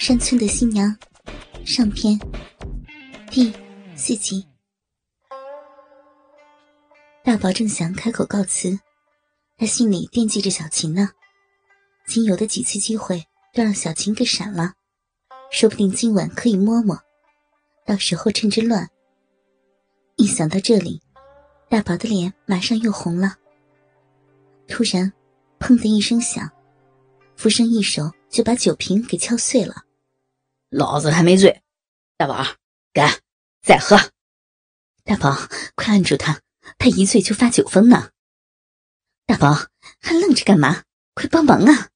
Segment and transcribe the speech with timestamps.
[0.00, 0.96] 山村的新娘
[1.62, 2.18] 上篇
[3.30, 3.52] 第
[3.94, 4.46] 四集。
[7.22, 8.80] 大宝正想开口告辞，
[9.58, 11.10] 他心里惦记着小琴呢。
[12.06, 14.72] 仅有的几次机会都让小琴给闪了，
[15.52, 16.98] 说不定今晚可以摸摸，
[17.84, 18.88] 到时候趁着乱。
[20.16, 21.02] 一想到这里，
[21.68, 23.36] 大宝的脸马上又红了。
[24.66, 25.12] 突然，
[25.58, 26.50] 砰的一声响，
[27.36, 29.84] 浮生一手就把酒瓶给敲碎了。
[30.70, 31.62] 老子还没醉，
[32.16, 32.46] 大宝，
[32.92, 33.20] 干，
[33.60, 33.96] 再喝！
[35.02, 35.36] 大宝，
[35.74, 36.40] 快按住他，
[36.78, 38.12] 他一醉就发酒疯呢。
[39.26, 39.52] 大宝，
[40.00, 40.84] 还愣着干嘛？
[41.14, 41.88] 快帮忙啊！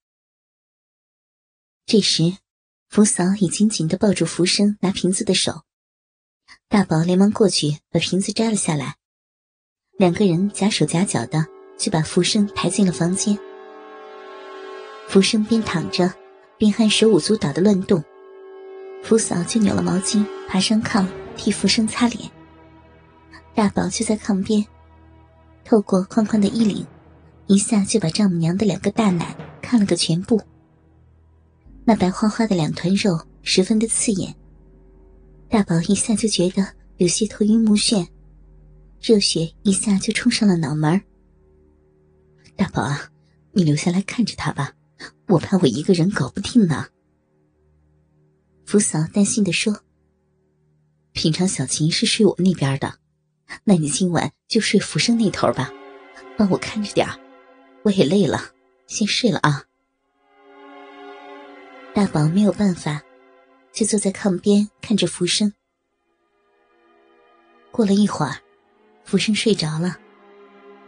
[1.87, 2.39] 这时，
[2.89, 5.63] 福嫂已经紧的抱住福生拿瓶子的手，
[6.69, 8.97] 大宝连忙过去把瓶子摘了下来，
[9.97, 11.47] 两个人夹手夹脚的
[11.79, 13.39] 就把福生抬进了房间。
[15.09, 16.13] 福生边躺着，
[16.59, 18.03] 边还手舞足蹈的乱动。
[19.05, 22.31] 福嫂就扭了毛巾，爬上炕替福生擦脸。
[23.55, 24.65] 大宝就在炕边，
[25.63, 26.87] 透过宽宽的衣领，
[27.47, 30.41] 一下就把丈母娘的两个大奶看了个全部。
[31.85, 34.35] 那白花花的两团肉十分的刺眼。
[35.51, 38.07] 大宝一下就觉得有些头晕目眩，
[39.03, 40.99] 热血一下就冲上了脑门
[42.57, 43.11] 大宝啊，
[43.53, 44.73] 你留下来看着他吧，
[45.29, 46.87] 我怕我一个人搞不定呢。
[48.65, 49.81] 福嫂担心的说
[51.13, 52.95] ：“平常小琴是睡我那边的，
[53.65, 55.71] 那你今晚就睡福生那头吧，
[56.37, 57.07] 帮我看着点
[57.83, 58.53] 我也累了，
[58.87, 59.65] 先睡了啊。”
[61.95, 63.03] 大宝没有办法，
[63.73, 65.53] 就坐在炕边看着福生。
[67.71, 68.37] 过了一会儿，
[69.05, 69.97] 福生睡着了，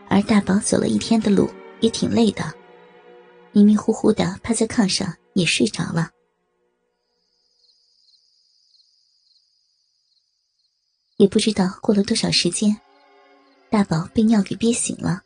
[0.09, 1.49] 而大宝走了一天的路，
[1.81, 2.53] 也挺累的，
[3.53, 6.11] 迷迷糊糊的趴在炕上也睡着了。
[11.17, 12.81] 也不知道过了多少时间，
[13.70, 15.23] 大宝被尿给憋醒了。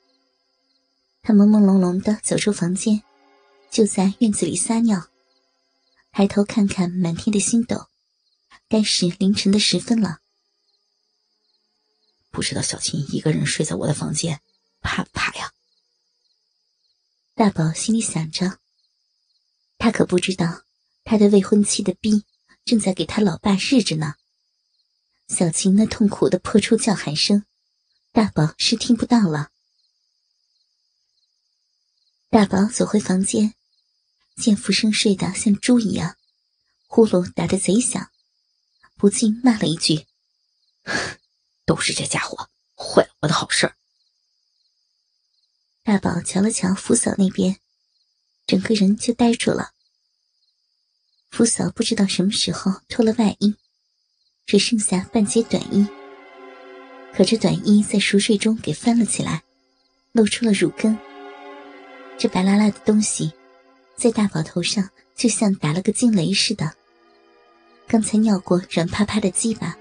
[1.23, 3.03] 他朦朦胧胧的走出房间，
[3.71, 5.09] 就在院子里撒尿。
[6.13, 7.89] 抬头看看满天的星斗，
[8.69, 10.19] 该是凌晨的时分了。
[12.31, 14.41] 不知道小琴一个人睡在我的房间，
[14.81, 15.53] 怕不怕呀？
[17.35, 18.59] 大宝心里想着。
[19.79, 20.63] 他可不知道，
[21.05, 22.25] 他的未婚妻的逼
[22.65, 24.15] 正在给他老爸日着呢。
[25.31, 27.45] 小琴那痛苦的破处叫喊声，
[28.11, 29.53] 大宝是听不到了。
[32.29, 33.55] 大宝走回房间，
[34.37, 36.17] 见福生睡得像猪一样，
[36.89, 38.11] 呼噜打得贼响，
[38.97, 40.09] 不禁骂了一句
[41.65, 43.73] ：“都是这家伙坏了我的好事。”
[45.85, 47.61] 大宝瞧了瞧福嫂那边，
[48.49, 49.75] 整个人就呆住了。
[51.31, 53.57] 福嫂不知道什么时候脱了外衣。
[54.51, 55.87] 只剩下半截短衣，
[57.15, 59.45] 可这短衣在熟睡中给翻了起来，
[60.11, 60.99] 露出了乳根。
[62.19, 63.31] 这白拉拉的东西，
[63.95, 66.73] 在大宝头上就像打了个惊雷似的。
[67.87, 69.79] 刚才尿过软趴趴的鸡巴，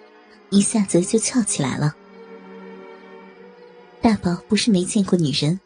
[0.51, 1.95] 一下子就翘起来了。
[4.03, 5.59] 大宝不是没见过女人，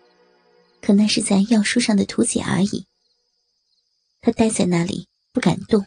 [0.81, 2.85] 可那是在药书上的图解而已。
[4.21, 5.85] 他呆在那里不敢动，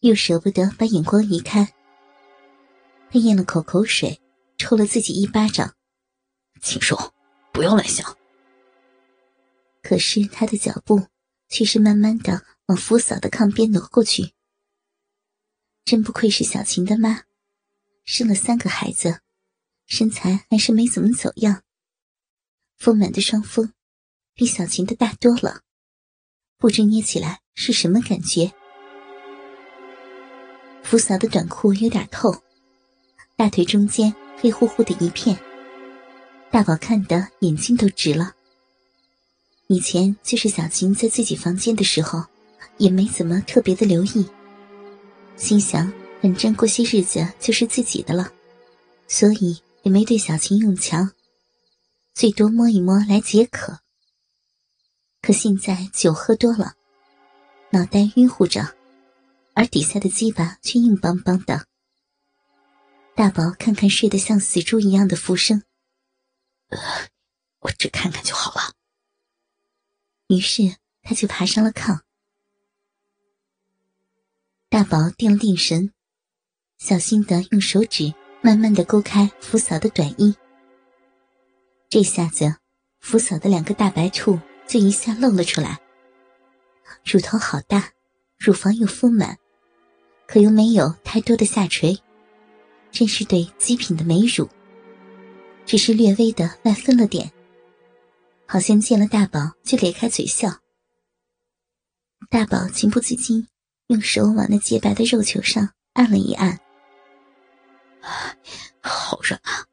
[0.00, 1.72] 又舍不得把眼光移开。
[3.10, 4.20] 他咽了口口水，
[4.58, 5.74] 抽了自己一巴掌，
[6.60, 7.14] 禽兽，
[7.52, 8.16] 不要乱想。
[9.82, 11.06] 可是他的脚步
[11.48, 14.34] 却是慢慢的往福嫂的炕边挪过去。
[15.86, 17.22] 真不愧是小琴的妈，
[18.04, 19.20] 生了三个孩子，
[19.86, 21.62] 身材还是没怎么走样。
[22.76, 23.72] 丰满的双峰，
[24.34, 25.62] 比小琴的大多了，
[26.58, 28.52] 不知捏起来是什么感觉。
[30.82, 32.42] 福嫂的短裤有点透。
[33.38, 35.38] 大腿中间黑乎乎的一片，
[36.50, 38.34] 大宝看得眼睛都直了。
[39.68, 42.24] 以前就是小琴在自己房间的时候，
[42.78, 44.28] 也没怎么特别的留意，
[45.36, 48.28] 心想反正过些日子就是自己的了，
[49.06, 51.12] 所以也没对小琴用强，
[52.14, 53.78] 最多摸一摸来解渴。
[55.22, 56.72] 可现在酒喝多了，
[57.70, 58.74] 脑袋晕乎着，
[59.54, 61.67] 而底下的鸡巴却硬邦邦的。
[63.18, 65.64] 大宝看看睡得像死猪一样的福生，
[67.58, 68.74] 我只看看就好了。
[70.28, 71.98] 于是他就爬上了炕。
[74.68, 75.92] 大宝定了定神，
[76.78, 80.36] 小心的用手指慢慢的勾开福嫂的短衣。
[81.88, 82.58] 这下子，
[83.00, 84.38] 福嫂的两个大白兔
[84.68, 85.80] 就一下露了出来，
[87.04, 87.90] 乳头好大，
[88.38, 89.40] 乳房又丰满，
[90.28, 91.98] 可又没有太多的下垂，
[92.90, 94.48] 真是对极品的美乳。
[95.66, 97.30] 只是略微的外分了点，
[98.46, 100.60] 好像见了大宝就咧开嘴笑。
[102.30, 103.46] 大宝情不自禁
[103.88, 106.58] 用手往那洁白的肉球上按了一按，
[108.80, 109.66] 好软啊，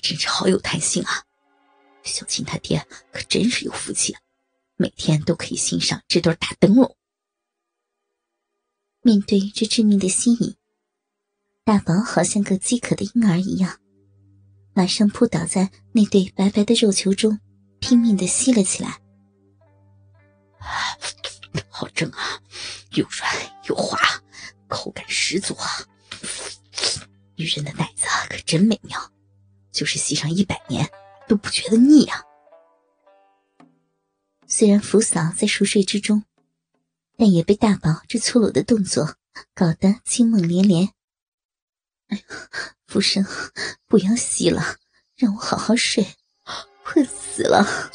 [0.00, 1.24] 真是好有弹性啊！
[2.04, 4.20] 小琴他爹可真是有福气啊，
[4.76, 6.96] 每天都可以欣赏这对大灯笼。
[9.02, 10.54] 面对这致命的吸引，
[11.66, 13.80] 大宝好像个饥渴的婴儿一样。
[14.72, 17.40] 马上扑倒在那对白白的肉球中，
[17.80, 19.00] 拼命的吸了起来。
[21.68, 22.40] 好正啊，
[22.92, 23.32] 又软
[23.68, 23.98] 又滑，
[24.68, 25.66] 口感十足啊！
[27.34, 29.00] 女人的奶子可真美妙，
[29.72, 30.88] 就是吸上一百年
[31.26, 32.22] 都不觉得腻啊。
[34.46, 36.22] 虽然福嫂在熟睡之中，
[37.16, 39.16] 但也被大宝这粗鲁的动作
[39.52, 40.95] 搞得惊梦连连。
[42.08, 42.22] 哎呀，
[42.86, 43.24] 浮生，
[43.88, 44.76] 不要洗了，
[45.16, 46.06] 让我好好睡，
[46.84, 47.90] 困死了。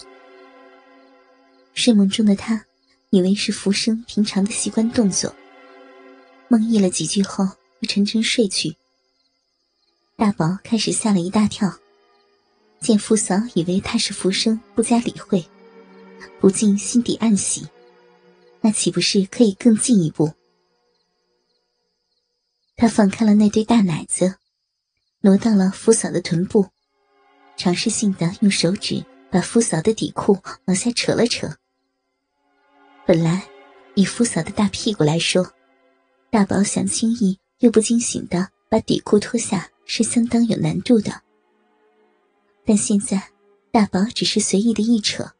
[1.74, 2.66] 睡梦中的他，
[3.10, 5.34] 以为是浮生平常的习惯动作，
[6.50, 7.48] 梦呓了几句后，
[7.88, 8.75] 沉沉睡去。
[10.18, 11.74] 大宝开始吓了一大跳，
[12.80, 15.44] 见福嫂以为他是浮生，不加理会，
[16.40, 17.68] 不禁心底暗喜，
[18.60, 20.31] 那岂不是可以更进一步？
[22.81, 24.38] 他放开了那对大奶子，
[25.19, 26.66] 挪到了福嫂的臀部，
[27.56, 31.56] 尝试性的用手指把福嫂的底裤往下扯了扯。
[33.06, 33.48] 本来，
[33.94, 35.54] 以福嫂的大屁股来说，
[36.31, 41.22] 大宝想轻易又不惊醒的把底裤脱下是相当有难度的。
[42.66, 43.30] 但现在，
[43.72, 45.33] 大宝只是随意的一扯，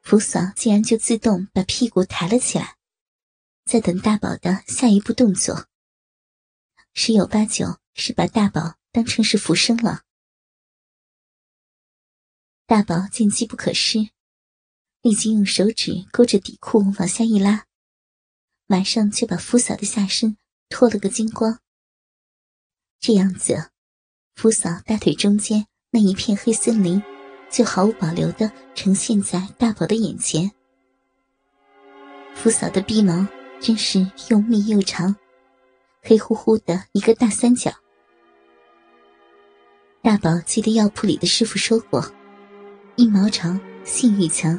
[0.00, 2.76] 福嫂竟然就自动把屁股抬了起来，
[3.66, 5.67] 在等大宝的下一步动作。
[7.00, 10.02] 十有八九是把大宝当成是福生了。
[12.66, 14.10] 大宝见机不可失，
[15.02, 17.66] 立即用手指勾着底裤往下一拉，
[18.66, 20.36] 马上就把福嫂的下身
[20.68, 21.60] 脱了个精光。
[22.98, 23.70] 这样子，
[24.34, 27.00] 福嫂大腿中间那一片黑森林，
[27.48, 30.50] 就毫无保留的呈现在大宝的眼前。
[32.34, 33.24] 福嫂的鼻毛
[33.60, 35.14] 真是又密又长。
[36.08, 37.70] 黑乎乎的一个大三角。
[40.00, 42.02] 大宝记得药铺里的师傅说过
[42.96, 44.58] ：“一毛长，性欲强。”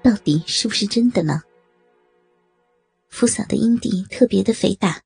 [0.00, 1.42] 到底是不是真的呢？
[3.08, 5.02] 福嫂的阴蒂特别的肥大，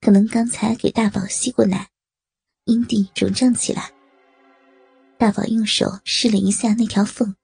[0.00, 1.88] 可能刚才给大宝吸过奶，
[2.66, 3.90] 阴蒂肿胀起来。
[5.16, 7.34] 大宝用手试了一下那条缝，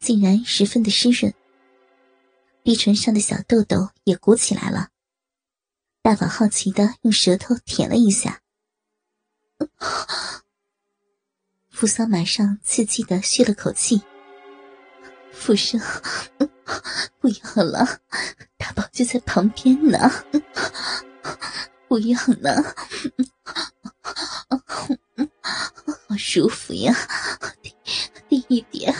[0.00, 1.32] 竟然十分的湿润，
[2.64, 4.88] 鼻唇上的小痘痘也鼓起来了。
[6.02, 8.40] 大宝好奇的用舌头舔了一下，
[11.68, 14.00] 福桑马上刺激的吁了口气。
[15.30, 15.78] 福生，
[17.20, 18.00] 不要了，
[18.56, 20.10] 大宝就在旁边呢，
[21.86, 22.74] 不要呢，
[26.08, 26.96] 好舒服呀，
[27.62, 27.76] 低
[28.26, 28.94] 低一点，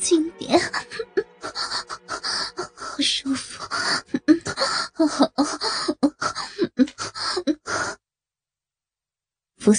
[0.00, 0.60] 轻点，
[2.74, 3.62] 好舒服。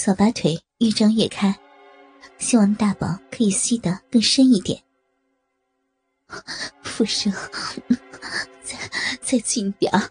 [0.04, 1.58] 福嫂把腿越张越开，
[2.38, 4.84] 希望大宝可以吸得更深一点。
[6.84, 7.32] 福生，
[8.62, 8.78] 再
[9.22, 10.10] 再近点儿，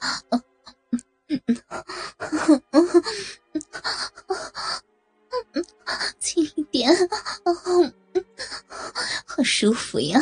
[6.18, 6.90] 轻一点，
[9.26, 10.18] 好舒服呀！